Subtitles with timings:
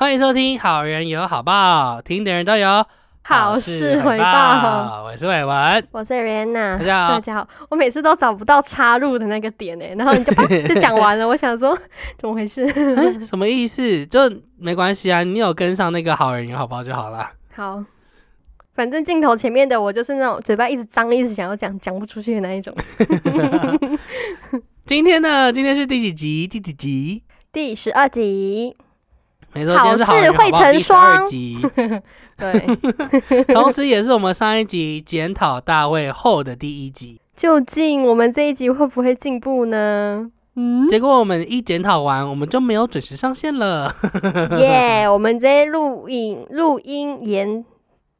[0.00, 2.86] 欢迎收听《好人有好报》，听的人都有
[3.22, 4.62] 好事回报。
[4.62, 5.02] 报。
[5.02, 7.48] 我是伟文，我是 Rihanna，大家好大家好。
[7.68, 11.26] 我每次都找不到插入的那个点哎，然后你就啪 就讲完了。
[11.26, 11.76] 我想说
[12.16, 12.64] 怎么回事？
[12.76, 14.06] 嗯 什么意思？
[14.06, 14.20] 就
[14.56, 17.28] 没关系啊，你有跟上那个好人有好报就好了。
[17.56, 17.82] 好，
[18.76, 22.72] 反正镜头前面的我就是那种嘴巴一直张，一直想要讲，讲不出去的那一种。
[24.86, 25.52] 今天呢？
[25.52, 26.46] 今天是第几集？
[26.46, 27.24] 第几集？
[27.50, 28.76] 第十二集，
[29.54, 31.58] 没错，今天是好事会成双集，
[32.36, 37.20] 对， 同时也是我们上一集检讨大会后的第一集。
[37.36, 40.30] 究竟我们这一集会不会进步呢？
[40.54, 43.94] 嗯，结果我们一检讨完，我们就没有准时上线了。
[44.58, 47.64] 耶我们这录影录音延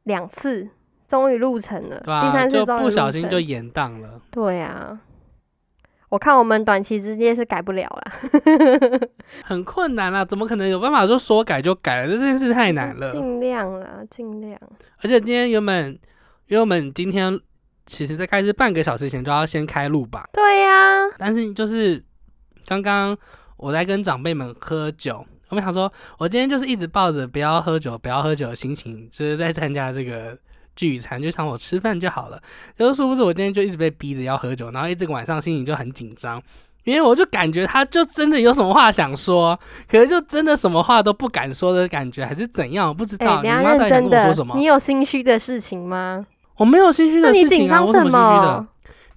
[0.03, 0.69] 两次，
[1.09, 4.21] 终于录成了，对吧、第三次就不小心就延档了。
[4.31, 4.97] 对啊，
[6.09, 8.11] 我看我们短期之间是改不了了，
[9.45, 12.15] 很困难啦，怎么可能有办法说说改就改了？
[12.15, 13.09] 这件事太难了。
[13.09, 14.59] 尽量啦，尽量。
[15.03, 15.91] 而且今天原本，
[16.47, 17.39] 因为我们今天
[17.85, 22.03] 其实在开始半个小时前就要先开录吧，对呀、但是就是
[22.65, 23.15] 刚刚
[23.57, 30.35] 我在跟长辈们喝酒，我们想说，我今天就是一直抱着不要喝酒、不要喝酒的心情，就是在参加这个
[30.79, 32.41] 聚餐，就想我吃饭就好了。
[32.77, 36.41] 就是殊不知我今天就一直被逼着要喝酒，然后一整个晚上心情就很紧张。
[36.85, 39.59] 因为我就感觉他就真的有什么话想说，
[39.91, 42.87] 可是就真的什么话都不敢说的感觉，还是怎样？
[42.87, 43.43] 我不知哎、道。
[43.43, 44.63] 你妈到底想认真的跟我说什，么你？
[44.63, 46.25] 有心虚的事情吗？
[46.55, 48.17] 我没有心虚的事情啊，我什么心虚的？
[48.17, 48.67] 么？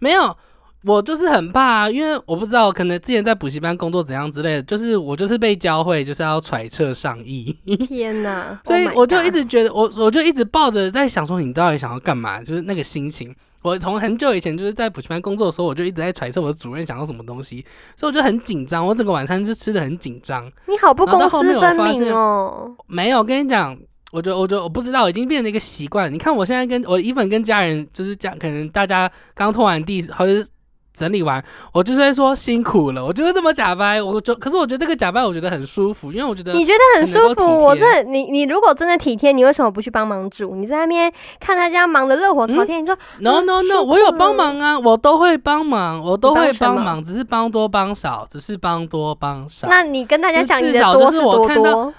[0.00, 0.36] 没有，
[0.84, 7.56] 我就是很怕、啊，因为我不知道，可能之前在补习班工作怎样之类的，就是我就是被教会就是要揣测上意，
[7.88, 8.58] 天哪！
[8.64, 13.34] 所以 Oh 我就一直觉得我我就一直抱着在想说你到底想要干嘛，就是那个心情。
[13.62, 17.64] 我从很久以前就是在补习班工作的时候，我就一直在揣测我的主任想要什么东西，
[17.96, 20.50] 所以我就很紧张，我整个晚餐就吃的很紧张。
[20.66, 22.74] 你好不公私分明哦。
[22.88, 23.78] 没有，跟你讲，
[24.10, 26.12] 我觉得，我觉得我不知道，已经变成一个习惯。
[26.12, 30.48] 你看，我现在跟我 even 跟家人就是讲，可能大家刚拖完地或者是
[30.94, 31.42] 整理完，
[31.72, 34.02] 我就是会说辛苦了，我就是这么假掰。
[34.02, 40.54] 我就可是我觉得这个假掰，我觉得很舒服，因为我觉得你觉得很舒服，我这你你如果真的体贴，你为什么不去帮忙煮？
[40.54, 49.68] 你在那边看他家忙得热火朝天，你说 no no no，我有帮忙啊，我都会帮忙，我都会帮忙，只是帮多帮少，只是帮多帮少。
[49.68, 51.94] 那你跟大家讲你至少就是多多我看到多，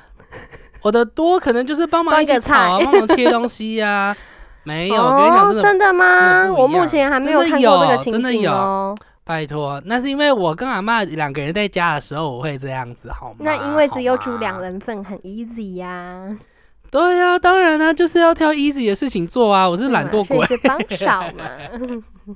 [0.84, 4.16] 我的多可能就是帮忙一个炒帮忙切东西呀、
[4.64, 6.52] 没有，我跟你讲，真哦，的真的吗？
[6.52, 8.96] 我目前还没有看过这个情形真的有哦。
[9.26, 13.38] 拜托，那是因为我跟阿妈两个人在家的时候，我会这样子，好吗？
[13.40, 14.60] 那因为只有煮两。
[14.60, 16.38] 人份，很 easy 呀、
[16.92, 19.68] 对呀、当然啦、就是要挑 easy 的事情做啊。
[19.68, 20.46] 我是对懒惰鬼。
[20.64, 21.44] 帮少嘛。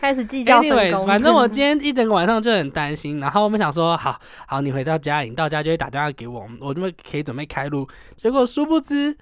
[0.00, 4.16] 开始计较分 Anyways，反正我今天一整个晚上就很担心， 然后我们想说，好
[4.46, 7.88] 好，你回到家，你到家就会打电话给我，我就会可以准备开路。
[8.16, 9.16] 结果殊不知，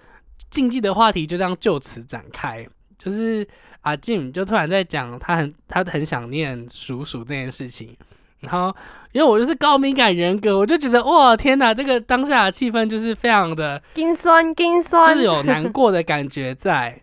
[0.50, 2.66] 禁忌的话题就这样就此展开，
[2.98, 3.46] 就是
[3.82, 7.96] 阿静就突然在讲他很他很想念叔叔这件事情，
[8.40, 8.74] 然后
[9.12, 17.00] 因为我就是高敏感人格，我就觉得哇天哪，这个当下的气氛就是非常的 金酸金就是，有难过的感觉在，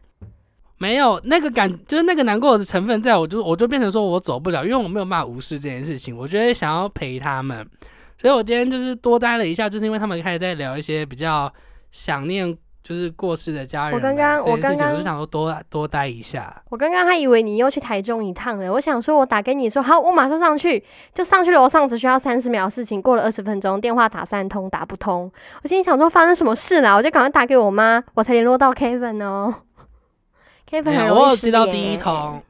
[0.77, 7.66] 没有那个感，就是那个难过的成分在，我就我就变成说我走不了，因为我没有办法无视这件事情，我觉得想要陪他们，
[8.17, 11.51] 所以我今天就是多待了一下，就是因为他们开始在聊一些比较
[11.91, 20.83] 想念就是过世的家人我刚刚我刚刚我就想说多多待一下，我刚刚还以为你又去台中一趟了，我想说，我打给你说好，我马上上去，
[21.13, 25.31] 就上去楼上只需要三十秒的事情，过了二十分钟，电话打三通打不通，
[25.63, 29.55] 我心里想说发生什么事啦，我就赶快打给我妈，我才联络到 Kevin 哦。
[30.69, 32.43] Kevin 我有接到第一通。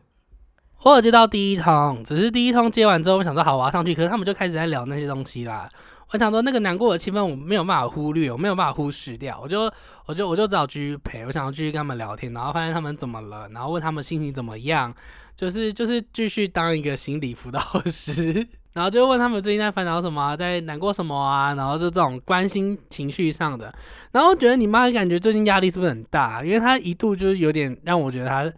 [0.83, 5.69] 我有接到第一通，只是第一通接完之后，我想说好，我要上去，可是他们就开始在聊那些东西啦。
[6.13, 9.61] 我想说那个难过的气氛，我没有办法忽略，我没有办法忽视掉，我就
[10.05, 14.93] 我就我就只好继续陪，我想要继续跟他们聊天，然后发现他们怎么了，然后问他们心情怎么样，
[15.35, 23.73] 就是就是继续当一个心理辅导师，然后就问他们最近在烦恼什么、在难过什么啊，然后就这种关心情绪上的，
[24.11, 26.43] 然后我觉得你妈感觉最近压力是不是很大？
[26.45, 28.53] 因为她一度就是有点让我觉得她，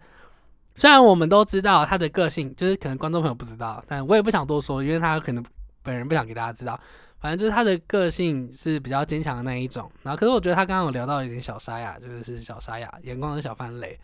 [0.74, 5.42] 虽然我们都知道她的个性，就是可能观众朋友不知道，但我也不想多说，因为她可能
[5.82, 6.78] 本人不想给大家知道。
[7.20, 9.90] 反正就是他的个性是比较坚强的那一种。
[10.02, 13.98] 然后，可是我觉得他刚刚有聊到一点小沙哑，就是是小沙哑，眼光的小范雷，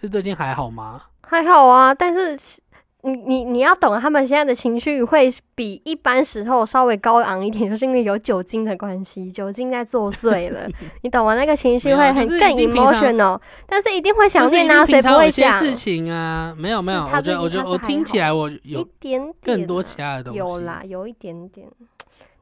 [0.00, 1.02] 是最近还好吗？
[1.22, 2.38] 还好啊，但是
[3.02, 10.68] 你你你要懂，他们现在的情绪会比一般时候稍微高昂一点，就是因为有酒精的关系，酒精在作祟了，
[11.02, 11.36] 你懂吗？
[11.36, 15.52] 那个情绪会很更 emotional，但是一定会想念啊，谁不会想？
[15.52, 16.52] 事情啊？
[16.58, 20.38] 没有没有，我觉得我觉得我听起来我一有点点更多啊其他的东西。
[20.38, 21.68] 有啦，有一点点，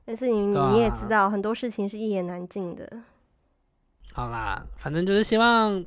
[0.05, 2.89] 但是你对你也啊知道，很多事情是一言难尽的。
[4.13, 5.85] 好啦，反正就是希望，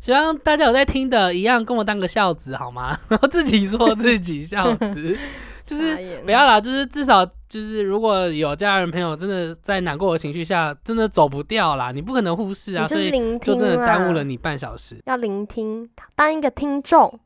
[0.00, 2.98] 希望大家有在听的，一样跟我当个孝子好吗？
[3.08, 5.16] 然后自己说自己孝子，
[5.64, 15.00] 就是不要啦，就是至少就是如果有家人朋友真的在难过的情绪下，真的走不掉啦，你不可能忽视啊，所以就真的耽误了你半小时。
[15.04, 17.20] 要聆听，当一个听众，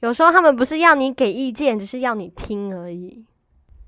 [0.00, 3.24] 有时候他们不是要你给意见，只是要你听而已。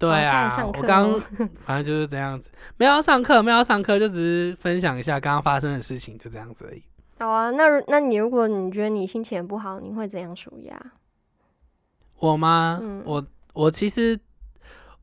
[0.01, 1.21] 对啊，我刚
[1.67, 6.83] 反正就是这样子，没有上课，没有上课，就只是分享一下刚刚发生的事情，就这样子而已。
[7.19, 10.75] 好啊，那那你如果你觉得你心情不好，你会怎样舒压？
[12.19, 12.81] 我吗？
[12.83, 14.19] 嗯，我我其实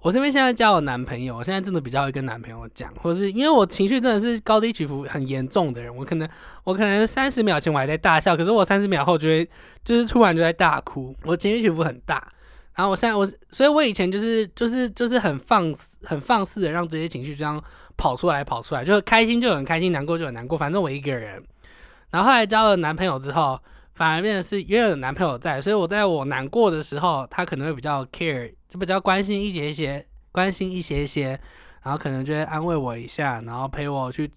[0.01, 6.27] 我这边现在交我男朋友，我现在真的比较会跟男朋友讲，或是因为我情绪真的是高低起伏很严重的人，我可能
[6.63, 9.47] 我可能三十秒前我还在大笑，可是我三十秒后就会
[9.83, 12.31] 就是突然就在大哭，我情绪起伏很大。
[12.77, 17.61] 然后我现在我，所以我以前就是就是就是很放很放肆的让这些情绪这样
[17.97, 21.43] 跑出来跑出来，就是开心就很开心，难过就很难过，反正我一个人。
[22.11, 23.59] 然后后来交了男朋友之后，
[23.95, 31.29] 反而变得是因为有男朋友在，所以我在我难过的时候，他可能会比较 care，就比较关心一些些，关心一些些，
[31.81, 34.31] 然后可能就会安慰我一下，然后陪我去。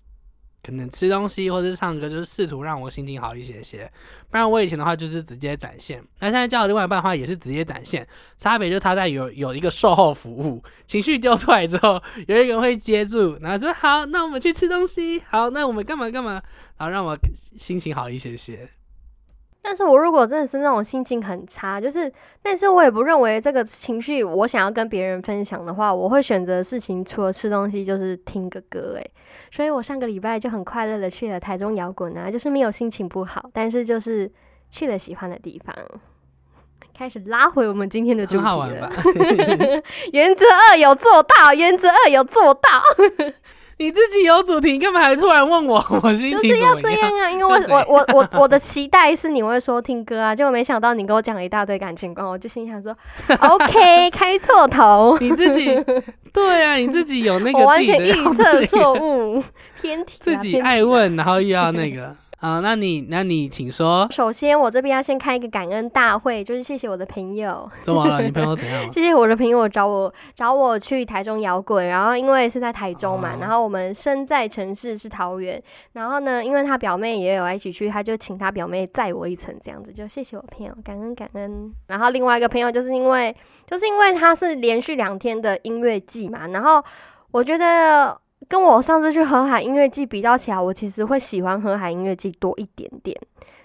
[0.62, 3.90] 可能吃东西或者是唱歌，就是试图让我心情好一些些。
[4.30, 16.42] 不然我以前的话就是直接展现，那现在叫另外一半的话也是直接展现，差别就差在有有一个售后服务，情绪丢出来之后，有一个人会接住，然后说好，那我们去吃东西，好，那我们干嘛干嘛，
[16.78, 17.16] 然后让我
[17.58, 18.68] 心情好一些些。
[19.62, 22.10] 但是我如果真的是那种心情很差，就是，
[22.42, 29.10] 但是我也不认为这个情绪我想要跟别人分享的话，我会选择事情除了吃东西就是听个歌，诶，
[29.50, 34.31] 所以我上个礼拜就很快乐的去了台中摇滚啊，就是没有心情不好，但是就是
[34.70, 35.75] 去了喜欢的地方，
[36.97, 38.93] 开始拉回我们今天的主题了。
[40.12, 42.70] 原则二有做到，原则二有做到。
[43.80, 45.82] 你自己有主题，干嘛还突然问我？
[46.02, 52.94] 我心情就是要这样啊，因为我 我我我我的期待是你会说听歌啊，结果没想到你给我讲了一大堆感情观，我就心想说，
[53.40, 55.16] OK，开错头。
[55.18, 55.82] 你自己
[56.30, 59.42] 对啊，你自己有那个，我完全预测错误，
[59.80, 62.14] 偏题，自己爱问，然后又要那个。
[62.40, 64.08] 啊，那你那你请说。
[64.10, 67.70] 首先，我这边要先开一个感恩大会，就是谢谢我的朋友。
[67.84, 68.22] 怎么了？
[68.22, 68.84] 你朋友怎样？
[68.90, 81.70] 谢谢我的朋友找我找我去台中摇滚，然后因为是在台中嘛，然后我们身在城市是桃园，然后呢，因为他表妹也有一起去，他就请他表妹载我一程，这样子就谢谢我朋友，感恩感恩。
[81.88, 83.37] 然后另外一个朋友就是因为
[83.70, 86.82] 就是因为他是连续两天的音乐季嘛，然后
[87.32, 88.19] 我觉得。
[88.48, 93.16] 跟我上次去河海音乐季比较起来，我其实会喜欢河海音乐季多一点点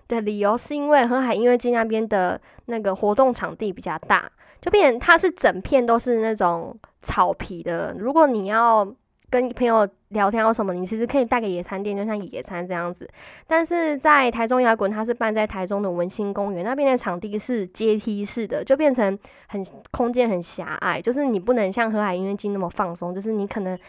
[0.08, 4.30] 的理由，是因为河海音乐季那边的那个活动场地比较大，
[4.62, 7.96] 就变它是整片都是那种草皮的。
[7.98, 8.86] 如果你要
[9.30, 13.10] 跟朋友聊天或什么，你其实可以带个野餐垫，就像野餐这样子。
[13.48, 19.18] 但是在台中摇滚，它是办在台中的文心公园那边的场地是阶梯式的，就变成
[19.48, 23.80] 很空间很狭隘，就是你不能像河海音乐季那么放松，就是你可能。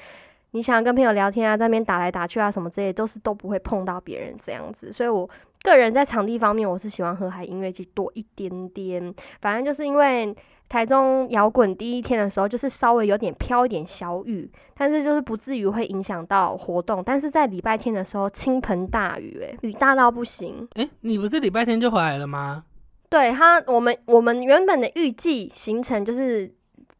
[0.56, 4.90] 你想跟朋友聊天啊，在那边打来打去啊，什么之类，都是都不会碰到别人这样子。
[4.90, 5.28] 所以我
[5.62, 9.14] 个人在场地方面，我是喜欢河海音乐季多一点点。
[9.42, 10.34] 反正就是因为
[10.66, 17.02] 台中摇滚第一天的时候，就是稍微有点飘一点小雨，但是就是不至于会影响到活动。
[17.04, 20.66] 但是在礼拜天的时候，倾盆大雨，诶，雨大到不行。
[20.76, 22.64] 诶，你不是礼拜天就回来了吗？
[23.10, 26.55] 对他，我们我们原本的预计行程就是。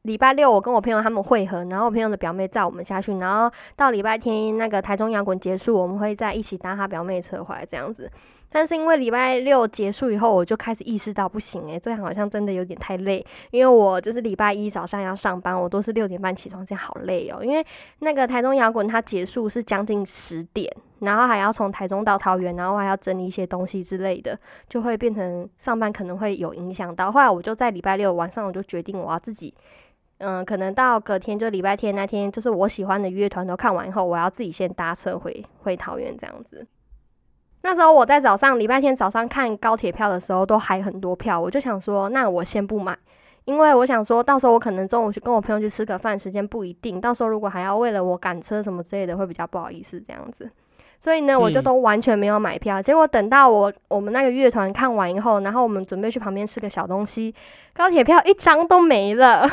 [0.07, 8.09] 礼拜六我跟我朋友他们会合，然后我朋友的表妹载我们下去，然后到礼拜天那个台中摇滚结束，我们会再一起搭他表妹车回来这样子。
[8.49, 17.45] 但是因为礼拜六结束以后，我就开始意识到不行诶，这样好像真的有点太累，因为我就是礼拜一早上要上班，我都是六点半起床，这样好累哦。
[17.45, 17.67] 因为
[17.99, 27.11] 那个台中摇滚它结束是将近十点，然后还要从台中到桃园，然后还要整理一些东西之类的，就会变成上班可能会有影响到。
[27.11, 29.53] 后来我就在礼拜六晚上，我就决定我要自己。
[30.18, 36.66] 嗯，可能到隔天就礼拜天那天，就是我喜欢的乐团都看完以后，我要自己先搭车回回桃园这样子。
[37.62, 42.96] 那时候我在早上礼拜天早上看高铁票的时候，都还很多票，我就想说，那我先不买，
[43.44, 50.50] 因为我想说到时候我可能中午去跟我朋友去吃个饭，时间不一定，到时候如果还要为了我赶车什么之类的，会比较不好意思这样子。
[50.99, 52.80] 所以呢，我就都完全没有买票。
[52.80, 57.35] 结果等到我我们那个乐团看完以后，然后我们准备去旁边吃个小东西，
[57.75, 59.46] 高铁票一张都没了。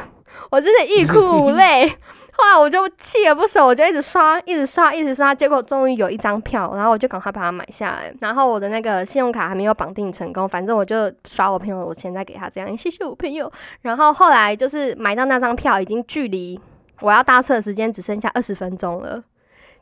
[0.50, 1.88] 我真的欲哭无泪，
[2.34, 8.14] 后来我就锲而不舍，我就一直刷，一直刷，一直刷，结果终于有一张票，然后我就赶快把它买下来。
[8.20, 13.52] 然后我的那个信用卡还没有绑定成功，反正我就刷我朋友的钱再给他，这样谢谢我朋友。
[13.82, 16.60] 然后后来就是买到那张票，已经距离
[17.02, 19.24] 我要搭车的时间只剩下二十分钟了。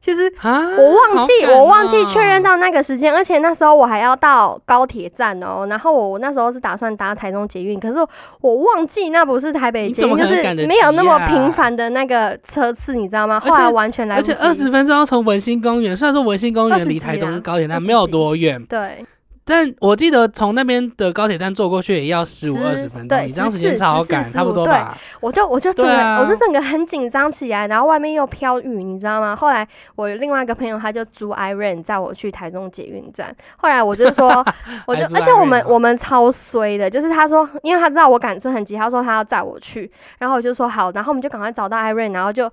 [0.02, 2.44] 其实啊，我忘记，我忘记确认哦。
[2.44, 5.68] 到那个时间，而且那时候我还要到高铁站哦。
[5.70, 7.98] 然后我我那时候是打算搭台中捷运，可是
[8.42, 13.40] 我忘记那不是台北捷运，就是没有那么频繁的那个车次，你知道吗？
[13.40, 14.32] 后来完全来不及。
[14.32, 19.06] 而且二十分钟要从文心公园，虽然说文心公园离台中高铁站没有多远，对，
[19.52, 24.98] 但我记得从那边的高铁站坐过去也要十五二十分钟，对你这样时间14超赶，14差不多对吧？
[25.20, 29.36] 我就我就整个、啊我是整个很紧张起来，然后外面又飘雨，你知道吗？
[29.36, 33.36] 后来我另外一个朋友，他就租 Iron 载我去台中捷运站。
[33.58, 34.44] 后来我就说，
[34.88, 42.50] 我就而且我们我们超衰的，就是他说，因为他知道我赶车很急，他说他要载我去，然后我就说好，然后我们就赶快找到 Iron，然后就。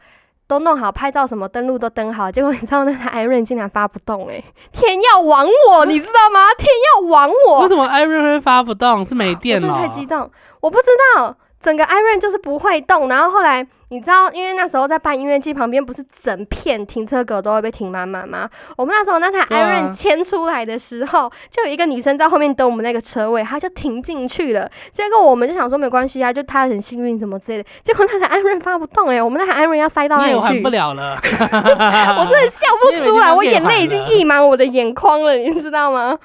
[0.48, 6.40] 都弄好，拍照什么登录都登好，结果你知道那台 Iron 竟然发不动、欸，天要亡我， 你知道吗？
[6.56, 9.04] 天要亡我为，什么 Iron 会发不动？
[9.04, 9.94] 是没电了我真的太？
[9.94, 10.86] 激动，我不知
[11.16, 18.48] 道整个 Iron 就是不会动，然后后来你知道，因为那时候在办音乐季旁边不是整片停车格都会被停满满吗？
[18.76, 24.70] 我们那时候那台 Iron 牵出来的时候，就有一个女生在后面等我们那个车位，她就停进去了。
[24.92, 27.68] 结果我们就想说没关系啊，就她很幸运什么之类的。
[27.82, 30.68] 结果那台 Iron 发不动哎、我们那台 Iron 要塞到那里去不。
[30.68, 31.18] 了了。
[31.24, 36.16] 我真的笑不出来，我眼泪已经溢满我的眼眶了，你知道吗？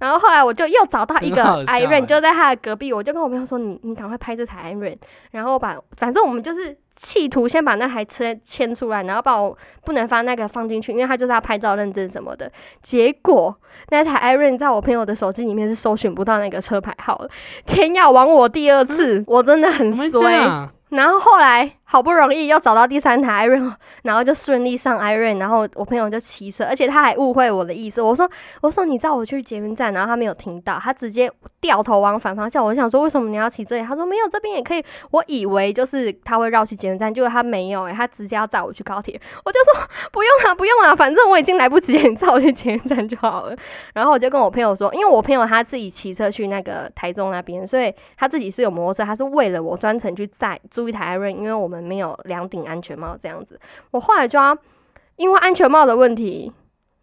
[0.00, 4.96] 然后后来我就又找到一个 Iron，欸就在他的隔壁，我就跟我朋友说：“你你赶快拍这台 Iron。”
[5.30, 12.50] 然后把反正我们就是企图先把那台车牵出来，然后把我不能发那个放进去，因为他就是要拍照认证什么的。
[12.82, 13.54] 结果
[13.90, 17.28] 那台 Iron 在我朋友的手机里面是搜寻不到那个车牌号了，
[17.66, 20.68] 天要亡我第二次，我真的很衰。
[20.90, 28.00] 然后后来好不容易又找到第三台 Iron， 然后就顺利上 Iron，然后我朋友就骑车，而且他还误会我的意思。
[28.00, 28.30] 我说
[28.60, 31.28] 我说你载我去捷运站，然后他没有听到，他直接
[31.60, 32.64] 掉头往反方向。
[32.64, 33.82] 我就想说为什么你要骑这里？
[33.82, 34.84] 他说没有，这边也可以。
[35.10, 39.20] 我以为就是他会绕去捷运站，结果他没有、欸，他直接要载我去高铁。
[39.44, 39.82] 我就说
[40.12, 43.56] 不用啊，不用啊，反正我已经来不及，你载我去捷运站就好了。
[43.94, 53.58] 然后我就跟我朋友说，因为我朋友他自己骑车去那个台中那边，所以他自己是有摩托车，他是为了我专程去载租一台 Iron，因为我们没有两顶安全帽这样子。
[53.90, 54.56] 我后来就要
[55.16, 56.52] 因为安全帽的问题，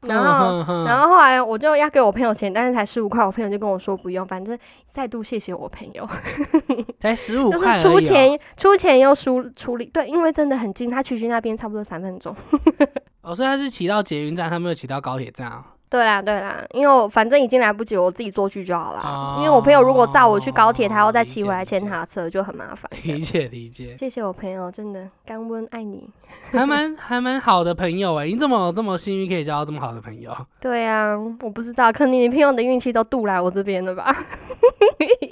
[0.01, 0.63] 然后。
[0.63, 4.57] 后然后后来我就要给我朋友钱，但是才十五块，我朋友就跟我说不用，反正
[4.89, 6.07] 再度谢谢我朋友，
[6.99, 12.35] 才十五 就是块而已哦，出钱出钱又出出力，对，因为真的很近，他去去那边差不多三分钟。
[13.21, 15.63] 哦，所以他是骑到捷运站，他没有骑到高铁站啊。
[15.89, 19.01] 对啦，对啦，因为我反正已经来不及，我自己坐去就好啦。
[19.03, 22.89] 哦因为我朋友如果载我去高铁，他要再骑回来牵他的车，就很麻烦。
[23.03, 26.09] 理解理解，谢谢我朋友，真的甘温爱你。
[26.51, 30.35] 还蛮还蛮好的朋友哎，你怎么有这么幸运可以交到这么好的朋友？
[30.59, 34.13] 对啊，我不知道，可能你朋友的运气都渡来我这边了吧？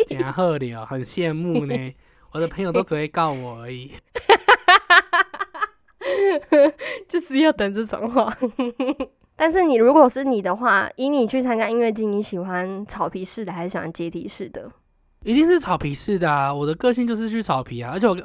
[0.08, 1.94] 假贺流，很羡慕呢。
[2.32, 3.92] 我的朋友都只会告我而已。
[7.08, 8.34] 就是要等这种话。
[9.36, 14.72] 但是你如果是你的话，以你去参加音乐季，你喜欢草皮式的还是喜欢阶梯式的？
[15.24, 16.54] 一定是草皮式的啊！
[16.54, 18.16] 我的个性就是去草皮啊，而且我，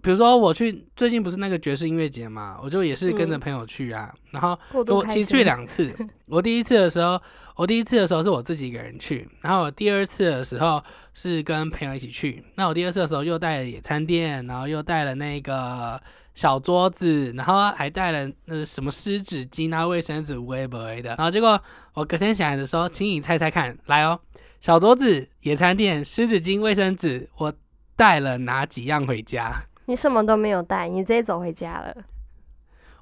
[0.00, 4.14] 比如说我去最近不是那个爵士音乐节嘛，我就也是跟着嗯朋友去啊。
[4.30, 5.92] 然后我其实去两次，
[6.26, 7.20] 我第一次的时候，
[7.56, 10.82] 我第一次的时候是我自己一个人去，然后我第二次的时候
[11.12, 12.42] 是跟朋友一起去。
[12.54, 16.00] 那我第二次的时候又带了野餐垫，然后又带了那个
[16.34, 21.10] 小桌子，然后还带了呃什么湿纸巾啊、卫生纸、无微不微的。
[21.10, 21.60] 然后结果
[21.94, 24.18] 我隔天醒来的时候，请你猜猜看，来哦，
[24.60, 27.52] 小桌子、野餐垫、湿纸巾、卫生纸，我
[27.96, 29.62] 带了哪几样回家？
[29.86, 31.94] 你什么都没有带，你直接走回家了。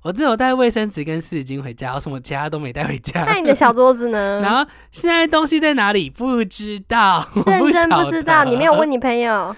[0.03, 3.25] 我只有带卫生纸跟湿纸巾回家，我什么其他都没带回家。
[3.25, 4.41] 那你的小桌子呢？
[4.41, 6.09] 然后现在东西在哪里？
[6.09, 9.55] 不知道，我认真不知道，你没有问你朋友。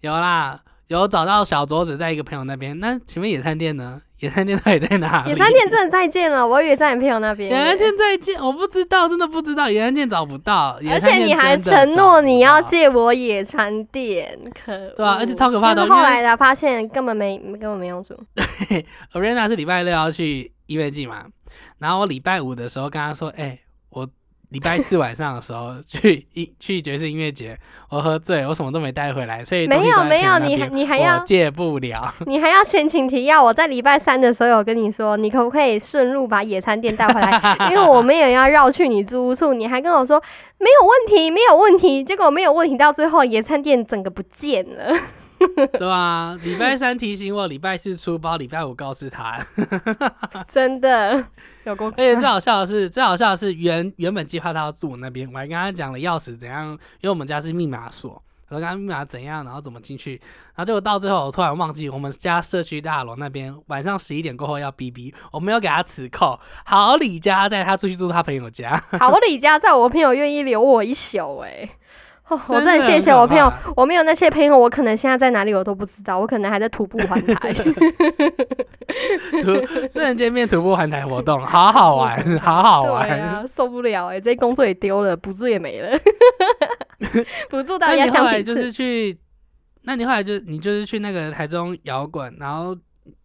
[0.00, 0.60] 有啦，
[1.00, 2.78] 有找到小桌子在一个朋友那边。
[2.78, 4.00] 那请问野餐店呢？
[4.20, 5.30] 野餐店到底在哪里？
[5.30, 7.76] 野餐店真的再见了，我以为在你朋友那边野餐耶。
[7.76, 9.68] 垫再见，我不知道，真的不知道。
[9.68, 18.14] 野餐店找不到，野而且你还承诺你要借我野餐垫，可对啊而且超可怕的后来才发现根本没根本没用处。
[19.12, 21.24] Arena 是礼拜六要去音乐季嘛，
[21.78, 23.71] 然后我礼拜五的时候跟他说，哎、我
[24.52, 32.14] 礼拜四晚上的时候去一 去爵士音乐节，我喝醉，我什么都没带回来，所以没有没有，你还你还要戒不了。
[32.26, 37.40] 你还要前情提要，我在礼拜三的时候有跟你说，你可不可以顺路把野餐垫带回来？
[37.72, 40.22] 因为我们也要绕去你租屋处，你还跟我说
[40.58, 44.94] 没有问题，没有问题，结果没有问题，到最后野餐垫整个不见了。
[45.78, 49.38] 对啊，礼拜三提醒我，礼拜四出包，礼拜五告知他。
[50.48, 51.24] 真的
[51.64, 56.70] 有过，而且最好笑的是，最好笑的是原原本计划他要住我那边，我还跟他讲了钥匙怎样，
[57.00, 58.22] 因为我们家是密码锁。
[58.48, 60.20] 我刚刚密码怎样，然后怎么进去，
[60.54, 71.66] 然后结果到最后我突然忘记我们家社区大楼那边晚上十一点过后要 B B，，我没有给他磁扣，好李家在他出去住他朋友家，好李家在我朋友愿意留我一宿哎、
[72.36, 77.52] 哦我真的谢谢我朋友，我没有那些朋友，我可能现在在哪里我都不知道，我可能还在徒步环台。
[79.42, 83.08] 徒瞬间变徒步环台活动，好好玩，好好玩。
[83.20, 85.98] 啊，受不了哎、这些工作也丢了，补助也没了，
[87.50, 88.54] 补助到那底要你后来就？
[88.56, 89.18] 是去，
[89.82, 92.76] 那你后来就你就是去那个台中摇滚，然后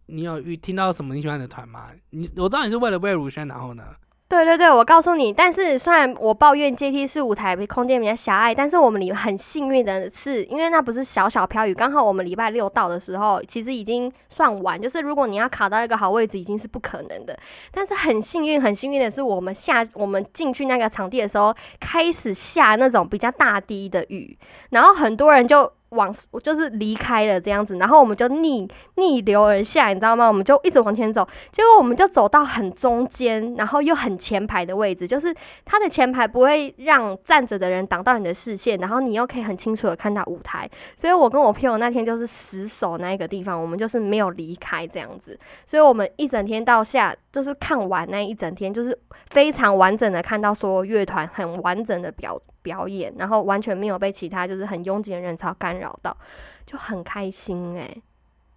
[0.07, 1.89] 你有遇听到什么你喜欢的团吗？
[2.09, 3.83] 你我知道你是为了魏如萱，然后呢？
[4.29, 17.39] 对对对，我告诉你，但是虽然我抱怨阶梯式舞台空间比较狭隘，但是我们里很幸运的是，因为那不是小小飘雨，刚好我们礼拜六到的时候，其实已经算晚，就是如果你要卡到一个好位置，已经是不可能的。
[17.72, 24.38] 但是很幸运，很幸运的是，我们下我们进去那个场地的时候，开始下那种比较大滴的雨，
[24.72, 25.72] 然后很多人就。
[25.89, 26.13] 往
[26.44, 30.27] 就是离开了这样子，然后我们就逆逆流而下，你知道吗？
[30.27, 35.34] 我们就一直往前走，结果我们就走到很中间，然后又很前排的位置，就是
[35.65, 40.70] 它的前排不会让站着的人挡到你的视线，然后你又可以很清楚的看到舞台。
[40.96, 45.39] 所以我跟我朋友那天就是死守那一个地方，我们就是没有离开这样子。
[45.65, 48.98] 所以我们一整天到下就是看完那一整天，就是
[49.29, 56.15] 非常完整的看到所有乐团很完整的表表演，然后完全没有被其他就是很拥挤的人潮干扰到，
[56.65, 58.03] 就很开心诶、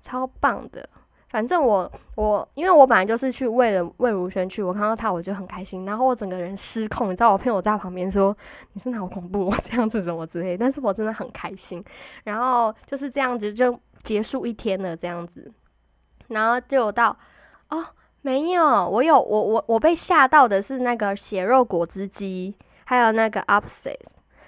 [0.00, 0.88] 超棒的。
[1.29, 8.37] 反正我我因为我本来就是去为了魏如萱去，我看到她我就很开心，然后我整个人失控，你知道我朋友在旁边说
[8.73, 11.85] 你真的好恐怖哦，这样子怎么之类，但是我真的很开心，
[12.25, 15.52] 然后就是这样子就结束一天了这样子，
[16.26, 17.17] 然后就到
[17.69, 17.87] 哦
[18.23, 22.55] 没有，我有我我我被吓到的是那个血肉果汁机，
[22.91, 23.95] 还有那个 Upset。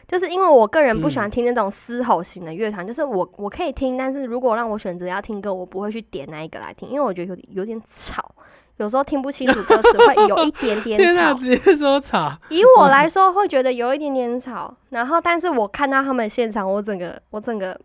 [0.08, 8.34] 就是因为我个人不喜欢嗯听那种嘶吼型的乐团，就是我我可以听，但是如果让我选择要听歌，我不会去点那一个来听，因为我觉得有点有点吵，
[8.78, 11.32] 有时候听不清楚歌词，会有一点点 吵。
[11.34, 14.74] 直接说吵，以我来说，会觉得有一点点吵。
[14.90, 17.80] 然后，但是我看到他们现场，我整个我整个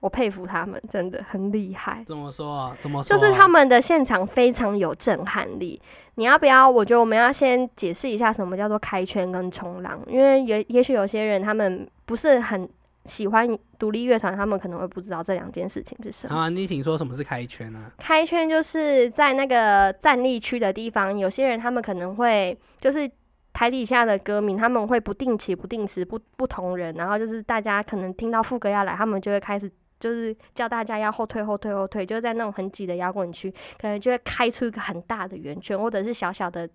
[0.00, 2.04] 我佩服他们，真的很厉害。
[2.06, 2.76] 怎么说啊？
[2.80, 3.18] 怎么说啊？
[3.18, 5.80] 就是他们的现场非常有震撼力。
[6.14, 6.68] 你要不要？
[6.70, 12.68] 我觉得我们要先解释一下什么叫做开圈跟冲浪，因为也也许有些人他们不是很
[13.06, 16.36] 喜欢独立乐团，他们可能会不知道这两件事情是什么。
[16.36, 17.90] 啊，你请说什么是开圈啊？
[17.98, 23.10] 开圈就是在那个站立区的地方，有些人他们可能会就是
[23.52, 29.68] 台底下的歌迷，他们会不定期、不定时不不同人，然后就是大家可能听到副歌要来，他们就会开始。
[29.98, 36.68] 就是叫大家要后退、后退、后退，就在那种很挤的摇滚区，可能就会开出一个很大的圆圈，或者是小小的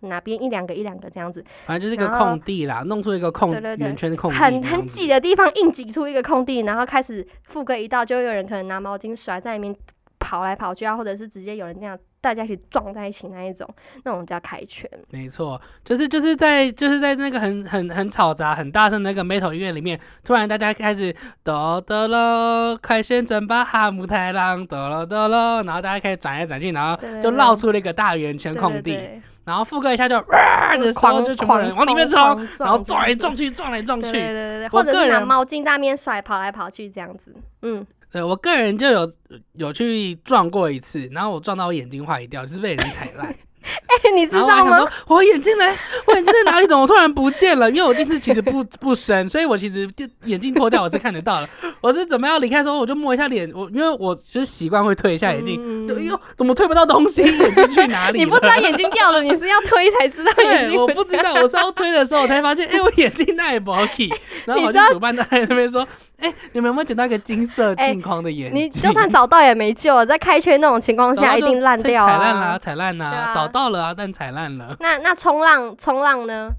[0.00, 5.06] 哪边一两个、一两个这样子，反正就是一个空地啦，弄出一个空圆圈的空地，很很挤。
[5.08, 9.74] 的地方硬挤出一个空地，然后开始副歌一到，就有人可能拿毛巾甩在里面
[10.18, 13.68] 跑来跑去啊，或者是直接有人这样大家一起撞在一起那一种，
[14.04, 14.88] 那种叫开圈。
[15.10, 28.98] 没错，就是就是在就是在那个很很很嘈杂、很大声的那个 metal 音乐里面，突然大家开始哆哆咯，快旋转吧哈姆太郎，哆咯哆咯，然后大家开始转来转去，然后就绕出了一个大圆圈空地，
[29.44, 32.20] 然后副歌一下就哇的时候，狂就全部人往里面冲，
[32.58, 34.26] 然后撞来撞去，撞来撞去对去。
[34.26, 37.34] 对对对，或者拿毛巾在那边甩，跑来跑去这样子。
[37.62, 39.10] 嗯，对我个人就有
[39.54, 43.34] 有去撞过一次，然后我撞到我眼睛坏掉，就是被人踩烂。
[43.68, 45.64] 哎、你知道吗我眼镜呢，
[46.06, 46.66] 我眼镜在哪里？
[46.66, 47.68] 怎么突然不见了？
[47.70, 51.48] 因为我近视其实不不深，所以我其实就眼镜脱掉我是看得到的。
[51.82, 57.20] 我是准备要离开的时候，我就摸一下脸，我因为我就是习惯会推一下眼镜，哎呦，怎么推不到东西？
[57.22, 58.18] 眼镜去哪里？
[58.20, 64.08] 你不知道眼睛掉了，你是要推才知道眼睛对，我不知道，我是要推的时候，我才发现，哎、我眼镜那也不好 k。
[64.46, 65.86] 然后我就主办在那边说，
[66.20, 68.64] 哎、你们有没有捡到一个金色哎镜框的眼镜？
[68.64, 72.58] 你就算找到也没救了，在开圈那种情况下一定烂掉踩烂啦，啊。
[72.58, 74.76] 踩烂啦，找到了啊，但踩烂了。
[74.80, 76.50] 那那冲浪冲浪呢？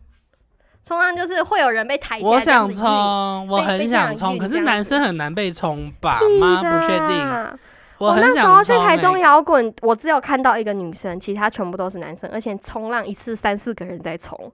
[0.81, 6.19] 冲浪就是会有人被抬起来，我想冲，我很想冲，可是男生很难被冲吧？
[6.21, 7.53] 晕妈不确定，啦
[7.97, 9.19] 我我那很时候去、台中欸。
[9.19, 14.51] 摇滚，我只有看到一个女生，其他全部都是男生，而且冲浪一次三四个人在冲。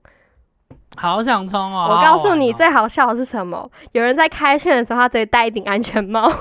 [0.98, 1.88] 好想冲哦！
[1.92, 3.70] 我告诉你，哦最好笑的是什么？
[3.94, 6.32] 有人在开圈的时候，他直接戴一顶安全帽，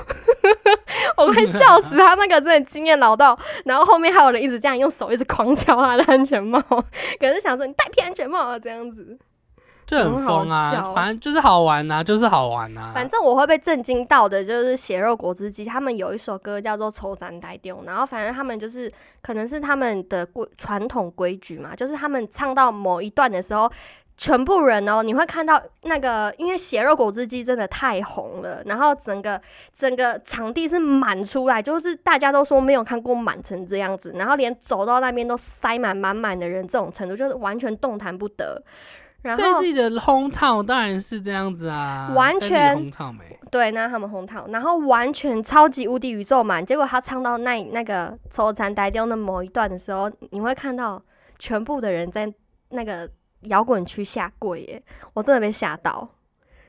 [1.17, 3.37] 我快笑死他那个真的经验老道。
[3.65, 6.59] 然后后面还有人一直这样用手一直狂敲他的安全帽，
[7.19, 9.17] 可是想说你戴屁安全帽啊这样子。
[9.87, 18.91] 就很疯啊，笑反正就是好玩呐、就是好玩啊呐、反正我会被震惊到的，就是血肉果汁机，他们有一首歌叫做《抽三代丢》，然后反正他们就是
[19.21, 23.71] 可能是他们的规传统规矩嘛，就是他们唱到某一段的时候，
[24.17, 29.41] 全部人哦，你会看到那个，因为血肉果汁机真的太红了，然后整个
[29.75, 38.61] 整个场地是满出来，就是大家都说没有看过满成这样子，然后连走到那边都塞满满满的人，这种程度就是完全动弹不得。
[39.21, 43.37] 然后在自己的轰套当然是这样子啊，完全轰套没。
[43.49, 51.01] 对，那他们红套，然后完全超级无敌宇宙满，结果他唱到那那个抽残呆掉那某一段的时候，你会看到
[51.39, 52.31] 全部的人在
[52.69, 53.09] 那个
[53.45, 56.07] 摇滚区下跪耶，我真的被吓到，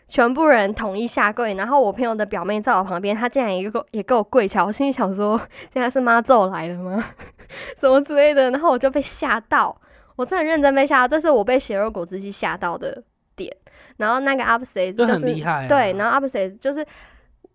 [0.09, 5.41] 全部人统一下跪，然后我朋友的表妹在我旁边，她竟然也给我也给我跪下，我心里想说
[5.73, 7.05] 现在是妈咒来了吗？
[7.77, 9.77] 什么之类的，然后我就被吓到，
[10.17, 13.03] 我真的认真被吓到，这是我被血肉果汁机吓到的
[13.35, 13.55] 点。
[13.99, 16.87] 然后那个 Upset 就就是很厉害啊对，然后 Upset 就是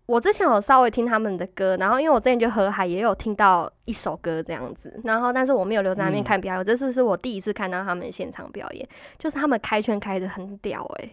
[0.06, 8.86] 我之前有稍微听他们的歌，然后因为我之前去河海也有听到一首歌这样子，然后但是我没有留在那边嗯看表演，这次是我第一次看到他们现场表演，
[9.18, 11.10] 就是他们开圈开的很屌诶、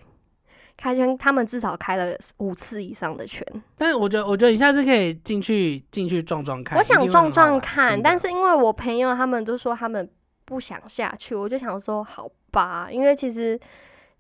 [0.75, 3.45] 开圈他们至少开了五次以上的圈，
[3.77, 6.77] 但是我觉得，我觉得你下次可以进去进去撞撞看。
[6.77, 10.09] 我想撞撞看，但是因为我朋友他们都说他们
[10.45, 13.59] 不想下去，我就想说好吧，因为其实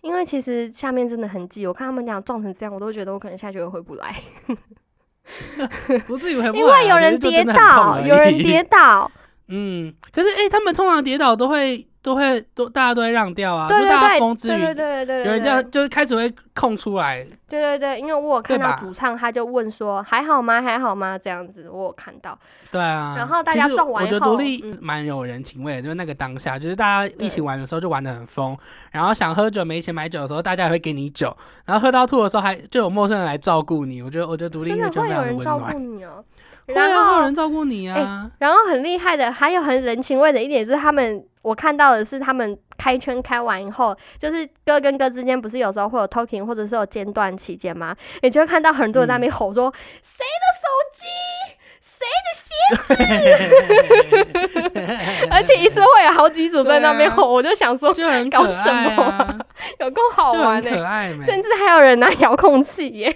[0.01, 4.15] 因为其实下面真的很挤，我看他们俩撞成这样，我都觉得我可能下去会回不来，
[6.07, 9.11] 不至于回不因来啊为有人跌倒，有人跌倒，
[9.49, 20.61] 嗯，可是诶、他们通常跌倒都会都会都大家都会让掉啊，对对就大家对风之余，对对对有人这样就是开始会空出来，对对对，因为我有看到主唱，他就问说还好吗？
[20.61, 21.17] 还好吗？
[21.17, 22.37] 这样子我有看到，
[22.71, 23.15] 对啊。
[23.17, 28.57] 然后大家撞完后我觉得独立嗯蛮有人情味的，就是那个当下，就是大家一起玩的时候就玩的很疯，
[28.91, 31.35] 然后想喝酒没钱买酒的时候，大家也会给你酒，
[31.65, 34.01] 然后喝到吐的时候还就有陌生人来照顾你。
[34.01, 36.23] 我觉得我觉得独立真的会音乐圈非常的有人照温暖，顾你哦、啊，
[36.73, 38.29] 然会有后人照顾你啊。
[38.39, 47.95] 然后很厉害的，还有很人情味的一点是，他们我看到的是他们开圈开完以后，就是哥跟哥之间不是有时候会有 talking 或者是有间断期间吗？
[48.21, 51.05] 你就会看到很多人在那边吼说：“谁的手机？
[51.99, 52.49] 谁的鞋？”
[55.29, 59.39] 而且一次会有好几组在那边 吼，我就想说就很搞什么
[59.79, 60.69] 有够好玩的。
[61.23, 63.15] 甚至还有人拿遥控器耶！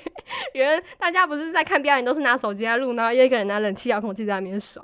[0.54, 4.82] 原来大家不是在看表演，都是拿手机在录，然后一个人拿冷气遥控器在那边甩，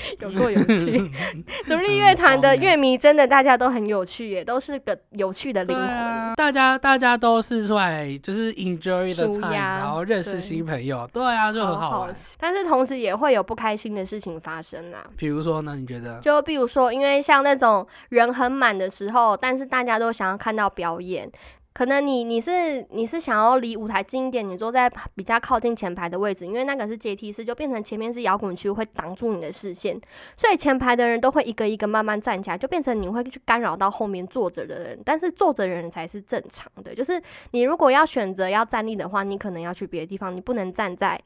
[0.20, 1.10] 有够有趣。
[1.68, 5.94] 独立乐团的乐迷真的大家都很有趣耶，都是个有趣的灵对魂。
[5.94, 12.14] 啊，大家大家都是出来就是 enjoy the time，然后认识新朋友，对啊，就很好玩。
[12.38, 15.04] 但是同时也会有不开心的事情发生啊。
[15.16, 16.18] 比如说呢，你觉得？
[16.20, 21.30] 就比如说，因为像那种人很满的时候，但是大家都想要看到表演，
[21.74, 30.00] 可能你你是你是想要离舞台近一点，你坐在比较靠近前排的位置，因为那个是阶梯式，就变成前面是摇滚区，会挡住你的视线，
[30.36, 41.20] 所以前排的人都会一个一个慢慢站起来，就变成你会去干扰到后面坐着的人，但是坐着的人才是正常的，就是你如果要选择要站立的话，你可能要去别的地方，你不能站在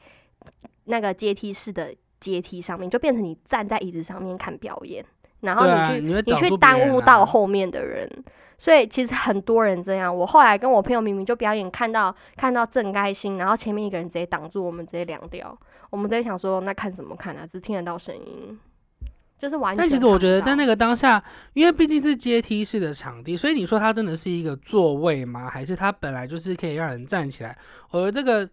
[0.84, 5.02] 那个阶梯式的阶梯上面，就变成你站在椅子上面看表演，
[5.40, 8.06] 然后你去、你去耽误到后面的人，
[8.58, 10.14] 所以其实很多人这样。
[10.16, 15.56] 我后来跟我朋友明明就表演，看到看到正开心，然后前面一个人直接挡住我们，直接凉掉。
[15.90, 17.46] 我们在想说，那看什么看啊？
[17.46, 18.58] 只听得到声音，
[19.38, 19.78] 就是完全。
[19.78, 25.50] 但其实我觉得，在那个当下，因为毕竟是阶梯式的场地，所以你说它真的是一个座位吗？
[25.50, 27.58] 还是它本来就是可以让人站起来？
[27.90, 28.48] 我觉得这个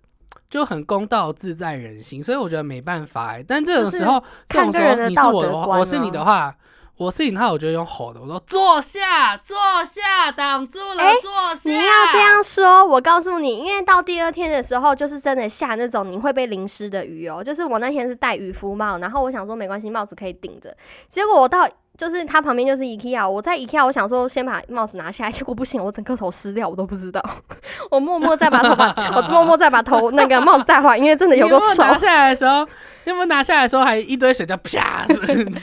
[0.50, 3.46] 就很公道自在人心，所以我觉得没办法、欸。
[3.48, 6.56] 但这种时候，这种时候看个人的你是我的话，道德观我是你啊的话。
[7.00, 11.70] 我是你的话，我就用吼的，我说坐下，坐下，挡住了，哎坐下。
[11.70, 17.42] 你要这样说，我告诉你，因为到第二天的时候，就是真的下那种你会被淋湿的雨哦。
[17.42, 20.76] 就是我那天是戴渔夫帽，然后我想说没关系，帽子可以顶着。
[21.08, 21.66] 结果我到
[21.98, 27.24] 就是它旁边就是 IKEA，我在 IKEA，我想说先把帽子拿下来，结果不行，我整个头湿掉，我都不知道。
[27.90, 31.66] 我默默再把头把，我默默再把头那个帽子戴回来，因为真的有个手。
[31.66, 32.68] 你有没有拿下来的时候，
[33.06, 35.06] 你有没有拿下来的时候还一堆水在啪？
[35.10, 35.54] 我跟你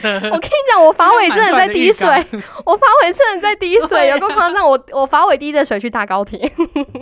[0.73, 2.09] 讲，我发尾真的在滴水
[2.65, 4.69] 我发尾真的在滴水，有够夸张。
[4.69, 6.51] 我我发尾滴着水去搭高铁，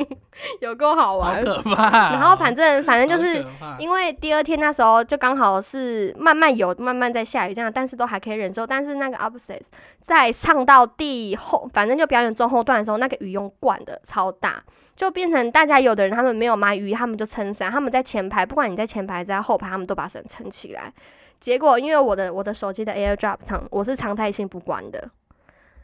[0.60, 1.44] 有够好好玩。
[1.44, 2.12] 可怕哦。
[2.12, 3.44] 然后反正反正就是
[3.78, 8.66] 因为第二天那时候就刚好是慢慢有慢慢在下雨这样，但是都还可以忍受。
[8.66, 9.66] 但是那个 Opposites
[10.02, 14.62] 在唱到第后，反正就表演中后段的时候，那个雨用灌的超大，
[14.96, 20.92] 就变成大家有的人他们没有买雨衣，他们就撑伞，他们在前排，不管你在前排还是在后排，他们都把伞撑起来。
[21.40, 25.10] 结果因为我的我的手机的 AirDrop 常我是常态性不关的，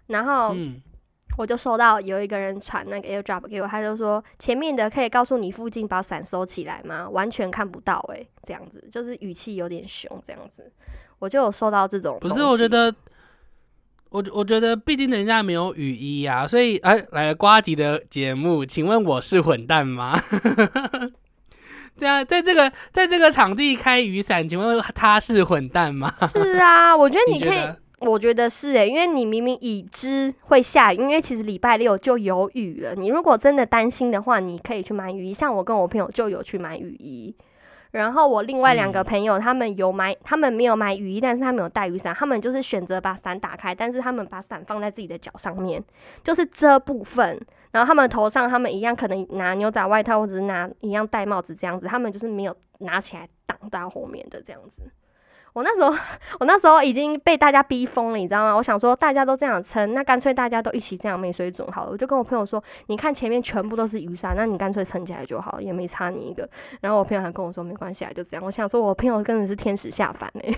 [0.06, 0.80] 然后嗯，
[1.36, 7.08] 我就收到有一个人传那个 AirDrop 给我，他就说前面的可以告诉你附近把伞收起来吗？
[7.10, 10.72] 完全看不到诶、这样子就是语气有点凶这样子，
[11.18, 12.18] 我就有收到这种。
[12.20, 12.94] 不是，我觉，得，
[14.10, 20.20] 我我觉得，毕竟人家没有雨衣啊，所以哎，来瓜吉的节目，请问我是混蛋吗？
[21.96, 26.12] 这样，在这个在这个场地开雨伞，请问他是混蛋吗？
[26.26, 27.58] 是啊，我觉得你可以，
[28.00, 32.94] 我觉得是诶，因为你明明已知会下雨，因为其实礼拜六就有雨了。
[32.94, 35.34] 你如果真的担心的话，你可以去买雨衣。
[35.34, 37.34] 像我跟我朋友就有去买雨衣。
[37.92, 42.14] 然后我另外两个朋友，他们有买，他们没有买雨衣，但是他们有带雨伞。
[42.14, 45.82] 他们就是选择把伞打开，但是他们把伞放在自己的脚上面，
[46.22, 47.40] 就是遮部分。
[47.72, 51.86] 然后他们头上，他们一样可能拿牛仔外套，或者是拿一样戴帽子这样子。
[51.86, 54.82] 他们就是没有拿起来挡到后面的这样子。
[55.52, 55.94] 我那时候，
[56.40, 58.54] 我那时候已经被大家逼疯了，你知道吗？
[58.54, 61.90] 我想说，大家都这样撑，那干脆大家都一起这样没水准好了。
[61.90, 66.48] 我就跟我朋友说，你看前面全部都是雨伞，那你干脆撑起来就好，也没差你一个。
[66.80, 68.44] 然后我朋友还跟我说，没关系啊，就这样。
[68.44, 70.54] 我想说，我朋友真的是天使下凡哎。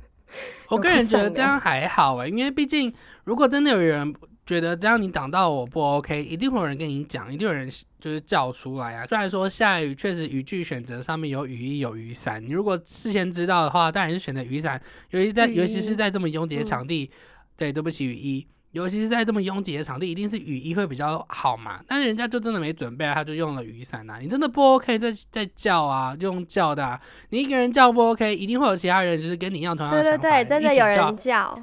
[0.68, 2.92] 我个人觉得这样还好哎，因为毕竟
[3.24, 4.14] 如果真的有人。
[4.48, 7.68] 觉得这样你挡到我不 OK，一定会有人跟你讲，一定有人
[8.00, 9.04] 就是叫出来啊。
[9.04, 14.80] 虽然说下雨确实雨具选择上面有雨衣有雨伞，你如果事先知道的话，当然是选择雨伞。
[15.10, 17.10] 尤其在尤其是在这么拥挤的场地，
[17.58, 21.80] 对，对不起雨衣，尤其是在这么拥挤的场地，一定是雨衣会比较好嘛。
[21.86, 24.18] 但是人家就真的没准备，他就用了雨伞啊。
[24.18, 31.62] 你真的不 OK，在在叫啊，用叫的，你一个人叫不 OK，一定会有其他人就是跟你一样同样的想法，对对对，真的有人叫。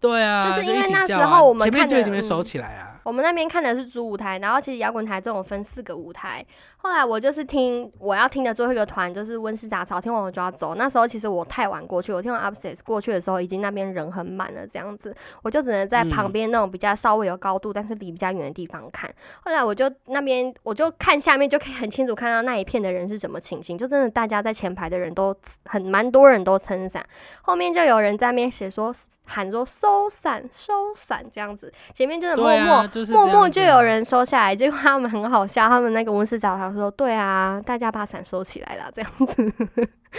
[0.00, 3.00] 对啊，就是因为那时候我们看的，收起来啊。
[3.02, 6.44] 我们那边看的是主舞台，然后其实摇滚台这种分四个舞台。
[6.86, 10.76] 后来我就是听我要听的最后一个团就是温室杂草，听完我就要走。
[10.76, 19.12] 那时候其实我太晚过去，我听完 Upstairs 过去的时候，已经那边人很满了，这样子，我就只能在旁边那种比较稍微有高度，但是离比较远的地方看。
[19.42, 27.04] 后来我就那边我就看下面，就可以很清楚看到那一片的人是什么情形，就真的大家在前排的人都很蛮多人都撑伞，
[27.42, 28.94] 后面就有人在那边写说。
[29.28, 39.52] 喊说收伞收伞这样子，前面就是默默默默就有人收下来，结果他们很好笑，他们那个温室找他说，对啊，大家把伞收起来了这样子，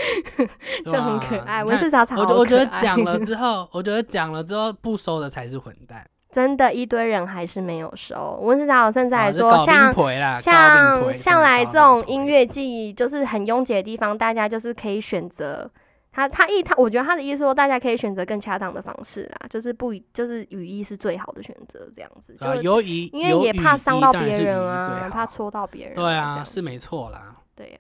[0.86, 1.64] 就很可爱。
[1.64, 8.40] 温室草草，我我觉得讲了 之后，我觉得讲了之后不收的才是混蛋，真的，一堆人还是没有收。
[8.42, 9.94] 温室草草甚至还说，像
[10.40, 15.70] 像像来这种音乐季，就是很拥挤的地方，大家就是可以选择。
[16.18, 22.36] 他他意他，我觉得他的意思说，大家可以选择更恰当的方式啦，就是不就是语义是最好的选择，这样子。
[22.40, 25.94] 啊，有雨，因为也怕伤到别人啊，怕戳到别人。
[25.94, 27.36] 对啊，是没错啦。
[27.56, 27.78] 对呀，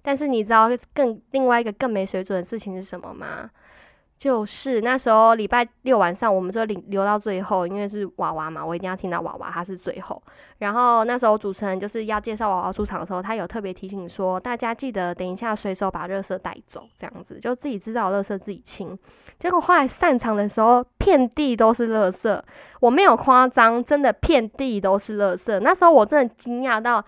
[0.00, 3.50] 但是你知道更另外一个更没水准的事情是什么吗？
[4.18, 10.20] 就是那时候礼拜六晚上，我们就留留到最后，因为是娃娃嘛，我一定要听到娃娃，他是最后。
[10.58, 18.98] 然后那时候主持人就是要介绍娃娃出场的时候，他有特别提醒说，大家记得等一下随手把热色带走，这样子就自己知道热色自己清。
[19.38, 22.44] 结果后来散场的时候，遍地都是热色，
[22.80, 25.60] 我没有夸张，真的遍地都是热色。
[25.60, 27.04] 那时候我真的惊讶到。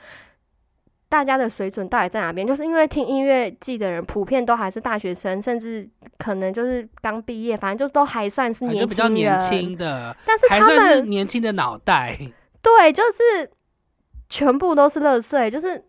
[1.11, 2.47] 大家的水准到底在哪边？
[2.47, 5.87] 就是因为听音乐季的人普遍都还是大学生，甚至
[6.19, 12.17] 可能就是刚毕业，反正就都还算是年轻年轻的，但是他们年轻的脑袋，
[12.63, 13.51] 对，就是
[14.29, 15.83] 全部都是乐色，就是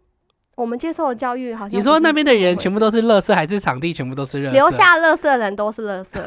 [0.56, 4.54] 我们接受的教育好像你说那边的人全部都是乐色，还是场地全部都是乐色？
[4.54, 6.20] 留下乐色的人都是乐色，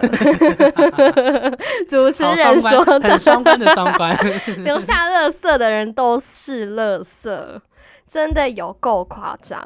[1.88, 4.16] 主持人说的双关的双关，
[4.62, 7.60] 留下乐色的人都是乐色。
[8.14, 9.60] 真的有够夸张，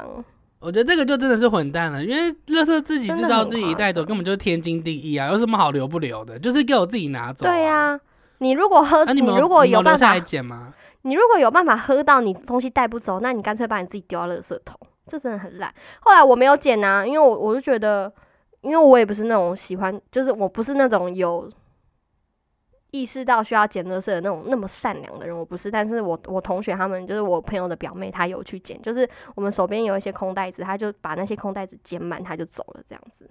[0.59, 6.39] 我觉得这个就真的是混蛋了，因为乐色自己知道自己带走，根本就是天经地义啊，有什么好留不留的？
[6.39, 7.45] 就是给我自己拿走。
[7.45, 7.99] 对呀，
[8.39, 10.73] 你如果喝，你如果有办法捡吗？
[11.03, 15.71] 你如果有办法喝到你东西带不走，那你干脆把你自己丢到乐色桶，这真的很烂。
[15.99, 18.11] 后来我没有捡啊，因为我我就觉得，
[18.61, 21.47] 因为我也不是那种喜欢，就是我不是那种有。
[22.91, 25.69] 意识到需要捡垃圾的那种那么善良的人，我不是。
[25.69, 33.29] 但是我我同学他们就是我朋友的表妹，她有去捡，就是我们手边有一些空袋子，她就把那些空袋子捡满，她就走了这样子。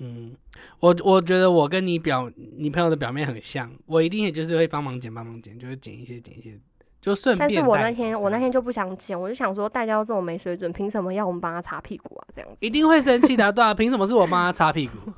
[0.00, 0.34] 嗯，
[0.80, 6.58] 我我觉得我跟你表你朋友的表妹很像，我一定也就是会帮忙捡帮忙捡，就是捡一些捡一些，
[7.00, 7.48] 就顺便。
[7.48, 12.26] 但是我那天我那天就不想捡，我就想说大家都这么没水准，凭什么要我们帮他擦屁股啊？
[12.34, 15.12] 这样子一定会生气的，对啊，凭什么是我帮他擦屁股？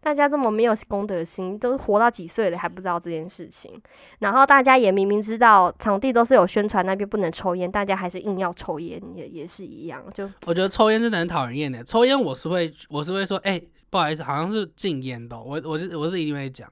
[0.00, 3.80] 大家这么没有公德心，都活到几岁了还不知道这件事情。
[4.20, 10.02] 然后大家也明明知道场地都是有宣传那边不能抽烟，大家还是硬要抽烟，也也是一样。
[10.12, 11.82] 就我觉得抽烟真的很讨人厌的。
[11.84, 13.60] 抽烟我是会，我是会说，哎，
[13.90, 15.38] 不好意思，好像是禁烟的。
[15.38, 16.70] 我我是我是一定会讲。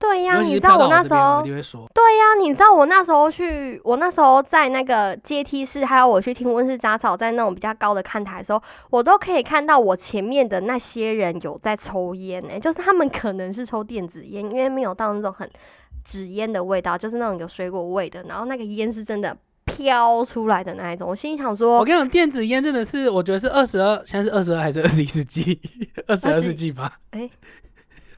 [0.00, 15.48] 对呀、你知道我那时候对呀、你知道我那时候去，我那时候在那个阶梯室，还有我去听温室杂草，在那种比较高的看台的时候，我都可以看到我前面的那些人有在抽烟呢、就是他们可能是抽电子烟，因为没有到那种很
[16.02, 19.36] 纸烟的味道，就是那种有水果味的，然后那个烟是真的
[19.66, 21.10] 飘出来的那一种。
[21.10, 25.60] 我心里想说我，跟你讲，电子烟真的是，我觉得是二十二，现在是二十二还是二十一世纪？
[26.08, 26.98] 二十二20世纪吧，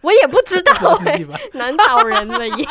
[0.02, 0.72] 我也不知道。
[1.54, 2.66] 难倒人了耶！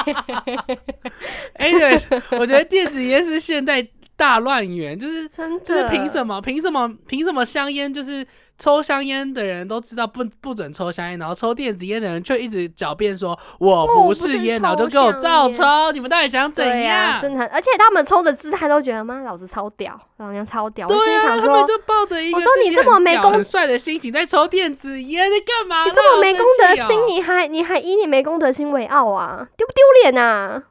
[1.54, 2.00] 哎，对，
[2.38, 6.40] 我觉得电子烟是现代大乱源，就是真的，就是凭什么？
[6.42, 6.88] 凭什么？
[7.08, 8.26] 凭什么香烟就是
[8.62, 17.20] 抽香烟的人都知道不不准抽香烟，然后抽电子烟的人却一直狡辩说我不是是烟，然后就给我照抽，你们到底想怎样？
[17.20, 20.88] 真的很，而且他们抽的姿态都觉得妈老子超屌，老娘超屌。
[20.88, 25.86] 对啊，里想说他们，就抱着一个我说你这么没公德很帅的心情在抽电子烟，在干嘛？
[25.86, 29.48] 你这么没公德心，你还你还以你没公德心为傲啊？
[29.58, 30.62] 丢不丢脸呐？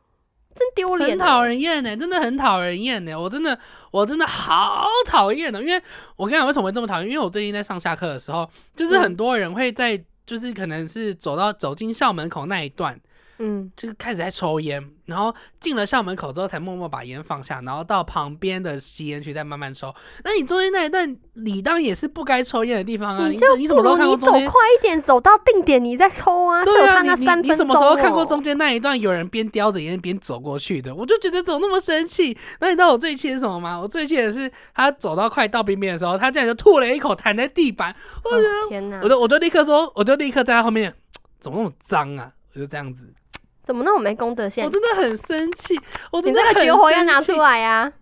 [0.55, 1.45] 真丢脸、很讨。
[1.45, 3.19] 人厌呢，真的很讨人厌呢。
[3.19, 3.59] 我真的，
[3.91, 5.83] 我真的好讨厌的，因为
[6.17, 7.09] 我跟你讲为什么会这么讨厌？
[7.09, 12.99] 因为我最近在上下课的时候，就是嗯很多人会在，就是可能是走到走进校门口那一段，
[13.43, 19.93] 嗯，就是开始在抽烟，然后进了校门口之后才默默把烟放下，然后到旁边的吸烟区再慢慢抽。
[20.23, 23.29] 那你中间那一段理当也是不该抽烟的地方啊！
[23.29, 24.47] 你就你什么时候你走看过中间？
[24.51, 27.37] 快一点，走到定点你再抽啊，对啊，你三分钟、哦。
[27.43, 30.95] 你你什么时候看过中间那一段有人边叼着烟边走过去的？
[30.95, 32.37] 我就觉得怎么那么生气。
[32.61, 33.81] 那你知道我最气的是什么吗？
[33.81, 40.95] 我最气的是他走到快到边边的时候，他竟然就吐了一口痰在地板，我哦觉得，天哪我，就我就立刻说，我就立刻在他后面，
[41.41, 42.31] 怎么那么脏啊？
[42.53, 43.15] 我就这样子，
[43.63, 44.71] 怎么那么没公德心我？
[44.71, 45.79] 真的很生气，
[46.11, 47.93] 我你真的很这个绝活要生气拿出来呀、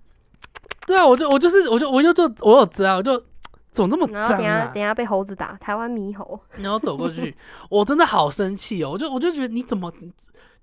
[0.87, 3.23] 对啊，我就我就是我就我就就我有知道，我就
[3.73, 4.83] 怎么这么脏然后等一下啊等？
[4.83, 6.41] 下被猴子打，台湾猕猴。
[6.57, 7.37] 然后走过去，
[7.69, 8.91] 我真的好生气哦！
[8.93, 9.93] 我就我就觉得你怎么，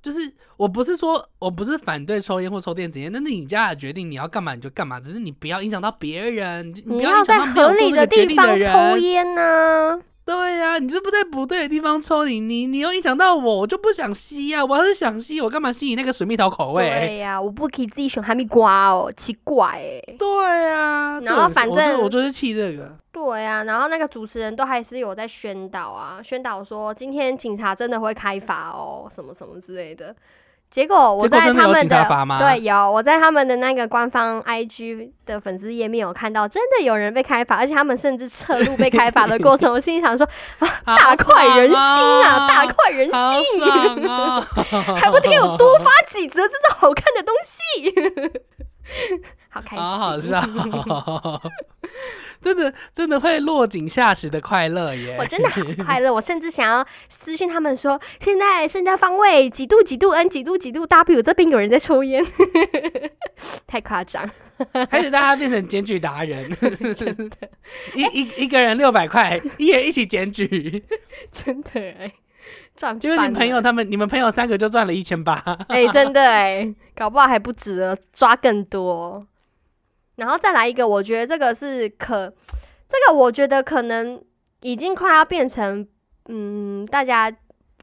[0.02, 0.20] 就是
[0.58, 8.58] 我不是说我不是反对抽烟或抽电子烟，那是你家的决定，你要干嘛你就干嘛，只是你不要影响到别人，你不要要在影响到没有合理做这个决地方。
[8.92, 16.90] 抽烟呢、对呀、你是不在不对的地方抽，你你你又影响到我，我就不想吸呀、我要是想吸，我干嘛吸你那个水蜜桃口味？
[16.90, 20.28] 对呀、我不可以自己选哈密瓜哦，奇怪哎、对
[20.64, 22.98] 呀、然后反正我就是气这个。
[23.12, 30.16] 对呀、然后那个主持人都还是有在宣导啊，宣导说今天警察真的会开罚哦，什么什么之类的。
[30.72, 32.06] 结果我在他们的
[32.40, 39.72] 对有我在他们的那个官方 IG 的粉丝页面有看到，真的有人被开罚，而且他们甚至侧录被开罚的过程。
[39.72, 40.28] 我心里想说，
[40.84, 44.46] 大快人心啊，大快人好心，爽哦！
[44.98, 47.62] 还不得给我多发几则这种好看的东西，
[49.50, 50.42] 好开心，好好笑，
[52.42, 55.16] 真的真的会落井下石的快乐耶！
[55.20, 62.26] 我真的很 快乐，我甚至想要私讯他们说，现在现在方位几度几度 N 几度几度 W 这边有人在抽烟，
[63.68, 64.30] 太夸张，
[64.90, 66.50] 开始大家 变成检举达人，
[67.94, 70.84] 一一一个人六百块，一人一起检举，
[71.32, 72.12] 真的哎，
[72.76, 75.34] 赚就是你朋友他们你们朋友三个就赚了一千八，
[75.68, 79.26] 哎、真的哎，搞不好还不止了，抓更多。
[80.16, 82.34] 然后再来一个，我觉得这个是可，
[82.88, 84.22] 这个我觉得可能
[84.62, 85.88] 已经快要变成，
[86.30, 87.30] 嗯，大家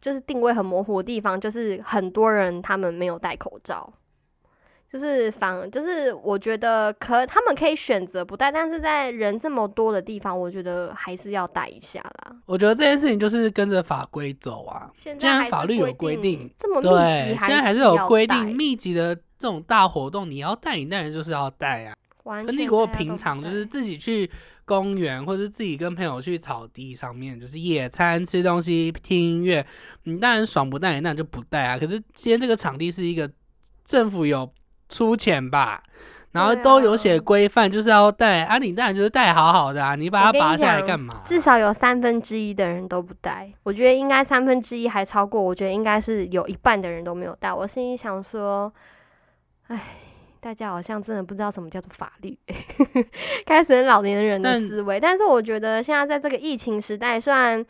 [0.01, 3.93] 就是定位很模糊的地方，就是很多人他们没有戴口罩，
[4.91, 12.37] 就是反，就是我觉得可他们可以选择不戴，但是在人这么多的地方，我觉得还是要戴一下啦。
[12.47, 14.91] 我觉得这件事情就是跟着法规走啊。
[14.99, 21.95] 现在法律有规定，这么密对，集，现在还是有规定，密集的这种大活动，你要带，你当然就是要带啊。
[22.25, 24.31] 完全可你如果平常就是自己去
[24.65, 29.67] 公园，或者是自己跟朋友去草地上面，就是野餐、吃东西、听音乐，
[30.05, 31.79] 你当然爽不带，那就不带啊。
[31.79, 33.31] 可是今天这个场地是一个
[33.85, 34.51] 政府有
[34.89, 35.83] 出钱吧，
[36.31, 41.21] 然后都有写啊规范，就是要带啊，你当然就是带好好的啊，你把它拔下来干嘛？
[41.25, 47.53] 至少有三分之一的人都不带，我觉得应该三分之一还超过，我觉得应该是有一半的人都没有带。
[47.53, 48.73] 我心里想说，
[49.67, 49.83] 唉，
[50.43, 52.37] 大家好像真的不知道什么叫做法律，
[53.47, 54.99] 开始老年人的思维。
[54.99, 57.65] 但是我觉得现在在这个疫情时代，虽然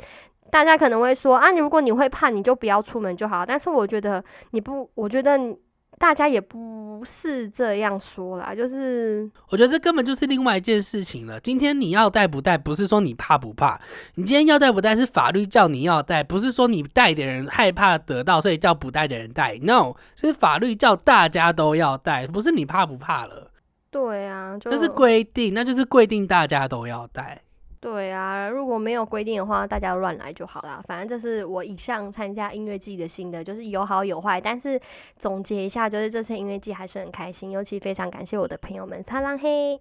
[0.51, 3.45] 大家可能会说啊，你如果你会怕，你就不要出门就好。
[3.45, 5.55] 但是我觉得你不，我觉得你
[5.99, 11.39] 大家也不是这样说啦，就是我觉得这根本就是另外一件事情了。
[11.39, 13.81] 今天你要带不带，不是说你怕不怕，
[14.17, 19.57] 你今天要带不带是法律叫你要带，不是说你带的人害怕得到，所以叫不带的人带。
[19.63, 23.51] No，是法律叫大家都要带，不是你怕不怕了，
[23.91, 27.43] 对啊，就这是规定，那就是规定大家都要带。
[27.83, 30.81] 对啊，如果没有规定的话，大家乱来就好啦。
[30.87, 34.41] 反正这是我以上参加音乐季的心得，就是有好有坏。
[34.41, 34.81] 但是
[35.19, 39.81] 总结一下，就是这次音乐季还是很开心，尤其非常感谢我的朋友们，擦浪嘿，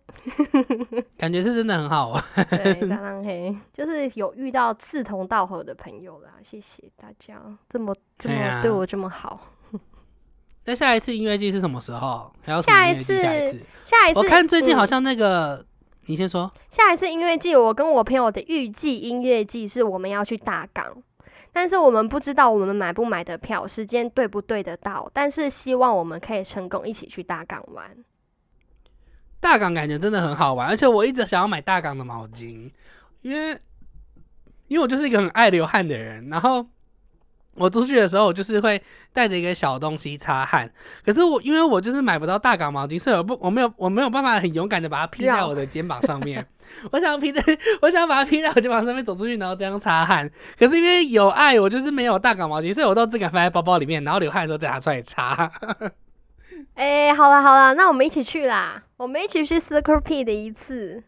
[1.16, 2.26] 感觉是真的很好啊。
[2.50, 7.40] 对， 擦浪嘿，就是有遇到志同道合的朋友啦，谢谢大家
[7.70, 9.40] 这么这么对我这么好。
[10.66, 12.32] 那下一次音乐季是什么时候？
[12.42, 13.20] 还有什么下一音乐季？
[13.20, 15.66] 下一次次，下一次我看最近好嗯像那个，
[16.06, 16.52] 你先说。
[16.70, 21.04] 下一次音乐季，我跟我朋友的预计音乐季是我们要去大港，
[21.52, 27.96] 但是我们不知道我们买不买得票，时间对不对得到，但是希望我们可以成功一起去大港玩。
[29.40, 32.70] 大港感觉真的很好玩，而且我一直想要买大港的毛巾，
[33.22, 33.60] 因为
[34.68, 36.66] 因为我就是一个很爱流汗的人，然后
[37.56, 38.82] 我出去的时候，我就是会
[39.12, 40.72] 带着一个小东西擦汗。
[41.06, 46.46] 可是我因为我就是买不到大港毛巾，所以我不我没有我没有办法很勇敢的把它披在我的肩膀上面。
[46.92, 47.44] 我想披在，
[47.82, 50.32] 我想把它披在我肩膀上面走出去，然后这样擦汗。
[50.58, 55.52] 可是因为有爱，我就是没有大港毛巾，所以我都只敢放在包包里面，然后流汗的时候再拿出来擦。
[56.76, 61.04] 哎、好了好了，那我们一起去啦，我们一起去 Circle P 的一次。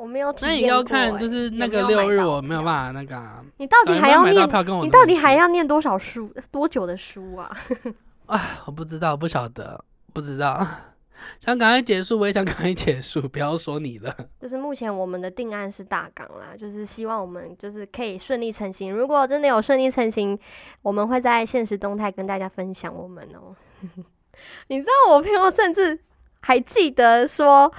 [0.00, 4.48] 我没有体那你要看，就欸是那个六日我没有办法那个、啊，你到底还要念？
[4.82, 6.32] 你到底还要念多少书？
[6.50, 7.54] 多久的书啊？
[8.24, 9.84] 啊，我不知道，不晓得，
[10.14, 10.66] 不知道。
[11.38, 14.16] 想赶快结束，我也想赶快结束，不要说你了。
[14.40, 18.90] 就是目前我们的定案是大纲啦，就是希望我们就是可以顺利成行。
[18.90, 20.38] 如果真的有顺利成行，
[20.80, 23.54] 我们会在现实动态跟大家分享我们哦、
[24.68, 25.98] 你知道我朋友甚至
[26.40, 27.70] 还记得说，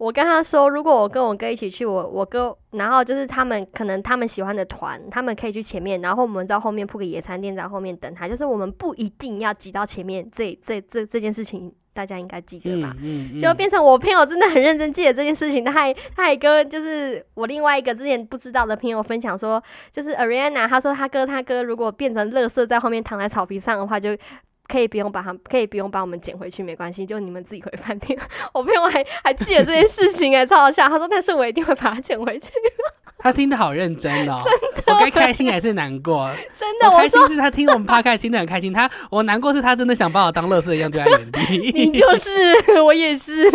[0.00, 10.26] 我跟他说，如果我跟我哥一起去，我我哥，然后就是他们可能他们喜欢的团，他们可以去前面，然后我们在后面铺个野餐垫在后面等他，就是我们不一定要挤到前面。
[10.32, 12.96] 这这这这件事情，大家应该记得吧？
[13.02, 24.16] 嗯嗯，就变成我朋友真的很认真记得这件事情，他还他还跟就是我另外一个之前不知道的朋友分享说，就是 Ariana，他说他哥他哥如果变成乐色在后面躺在草皮上的话，就
[24.70, 28.18] 可以不用把他可以不用把我们捡回去，没关系，就你们自己回饭店。
[28.54, 30.88] 我朋友还还记得这件事情哎，超好笑。
[30.88, 32.50] 他说，但是我一定会把它捡回去。
[33.22, 34.40] 他听得好认真哦，
[34.74, 36.30] 真的我该开心还是难过？
[36.54, 41.70] 真的，我开心是他听我们趴开心的很开心，他我难过是他真的想把我当乐色一样对待原地。
[41.70, 43.50] 你就是，我也是，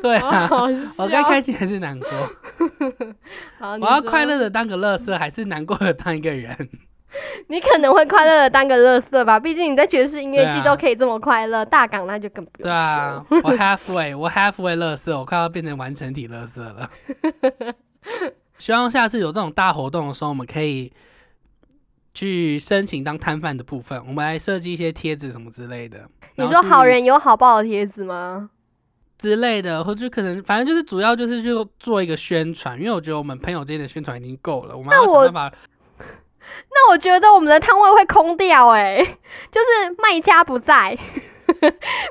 [0.00, 0.48] 对啊。
[0.98, 2.08] 我该开心还是难过？
[3.80, 6.68] 我要快乐的当个乐色，还是难过的当一个人？
[7.48, 16.90] 你可能会快乐的当个乐色吧，毕竟你在爵士音乐季都可以这么快乐，大港那就更不用对啊，我 halfway，我 halfway 乐色，我快要变成完成体乐色了。
[18.58, 20.92] 希望下次有这种大活动的时候，我们可以
[22.12, 26.00] 去申请当摊贩的部分，我们来设计一些贴纸什么之类的。
[26.36, 28.50] 你说好人有好报的贴纸吗？
[29.16, 31.48] 之类的，或者可能反正就是主要就是去
[31.80, 35.56] 做一个宣传，因为我觉得我们朋友之间的宣传已经够了，我们要想办法。
[36.70, 39.04] 那我觉得我们的摊位会空掉、欸，
[39.50, 40.96] 就是卖家不在，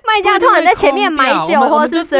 [0.06, 2.16] 卖家通常在前面买酒或者是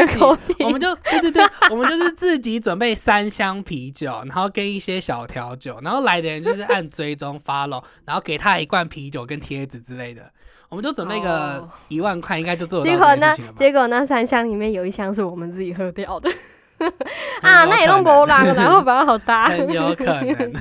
[0.60, 10.30] 我们就对对对，我们就是自己准备三箱啤酒，然后跟一些小调酒，然后来的人就是按追踪 follow，然后给他一罐啤酒跟贴纸之类的，
[10.68, 11.70] 我们就准备个哦。
[11.88, 13.58] 一万块，应该就做得结果那到这件事情了吧？
[13.58, 16.28] 结果那三箱里面有一箱是我们自己喝掉的。
[16.30, 16.38] 很
[17.42, 19.48] 啊，那也弄可能不浪，然后把它好搭。
[19.48, 20.54] 很有可能。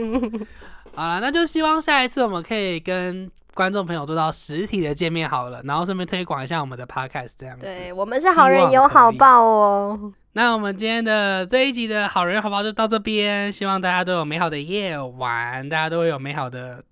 [0.94, 7.64] 好了，那就希望下一次我们可以跟观众朋友做到实体的见面好了，然后顺便推广一下我们的 podcast 这样子。
[7.64, 10.12] 对我们是好人有好报哦。
[10.34, 16.82] 那我们今天的这一集的好人好报就到这边，希望大家都有美好的夜晚，大家都会有美好的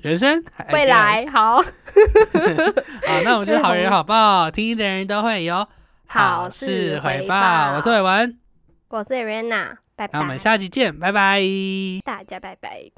[0.00, 1.64] 人生未来好 好，
[3.24, 5.66] 那我们就是好人好报，听的人都会有
[6.12, 7.24] 好事事回。
[7.28, 8.38] 报我是伟文，
[8.88, 10.18] 我是 Rena，拜拜。
[10.18, 11.40] 那我们下集见，拜拜。
[12.04, 12.90] 大家拜拜。